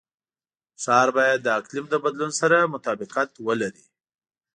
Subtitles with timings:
[0.83, 3.85] ښار باید د اقلیم د بدلون سره مطابقت ولري.